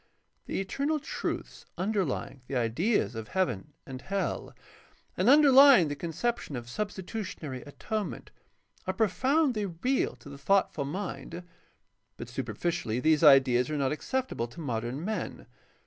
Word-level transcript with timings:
The 0.47 0.59
eternal 0.59 0.99
truths 0.99 1.63
underlying 1.77 2.41
the 2.47 2.55
ideas 2.55 3.13
of 3.13 3.27
heaven 3.27 3.73
and 3.85 4.01
hell 4.01 4.51
and 5.15 5.29
underlying 5.29 5.89
the 5.89 5.95
conception 5.95 6.55
of 6.55 6.67
substitutionary 6.67 7.61
atonement 7.61 8.31
are 8.87 8.95
profoundly 8.95 9.67
real 9.67 10.15
to 10.15 10.27
the 10.27 10.39
thoughtful 10.39 10.85
mind, 10.85 11.43
but 12.17 12.29
superficially 12.29 12.99
these 12.99 13.23
ideas 13.23 13.69
are 13.69 13.77
not 13.77 13.91
acceptable 13.91 14.47
to 14.47 14.59
modern 14.59 15.05
men. 15.05 15.45